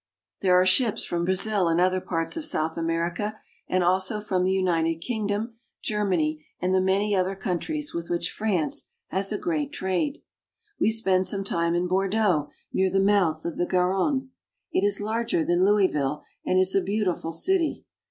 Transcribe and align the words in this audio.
There 0.39 0.59
are 0.59 0.65
ships 0.65 1.05
from 1.05 1.25
Brazil 1.25 1.67
and 1.67 1.79
other 1.79 2.01
parts 2.01 2.35
of 2.35 2.43
South 2.43 2.75
America, 2.75 3.37
and 3.67 3.83
also 3.83 4.19
from 4.19 4.43
the 4.43 4.51
United 4.51 4.95
Kingdom, 4.99 5.57
Germany, 5.83 6.43
and 6.59 6.73
the 6.73 6.81
many 6.81 7.15
other 7.15 7.35
coun 7.35 7.59
tries 7.59 7.93
with 7.93 8.09
which 8.09 8.31
France 8.31 8.87
has 9.09 9.31
a 9.31 9.37
great 9.37 9.71
trade. 9.71 10.23
"We 10.79 10.89
spend 10.89 11.27
some 11.27 11.43
time 11.43 11.75
in 11.75 11.87
Bordeaux." 11.87 11.99
We 12.01 12.09
spend 12.09 12.25
some 12.25 12.33
time 12.33 12.47
in 12.47 12.47
Bordeaux, 12.47 12.51
near 12.73 12.89
the 12.89 12.99
mouth 12.99 13.45
of 13.45 13.57
the 13.59 13.67
Garonne. 13.67 14.29
It 14.71 14.83
is 14.83 15.01
larger 15.01 15.45
than 15.45 15.63
Louisville 15.63 16.23
and 16.43 16.57
is 16.57 16.73
a 16.73 16.81
beau 16.81 17.03
tiful 17.13 17.31
city. 17.31 17.85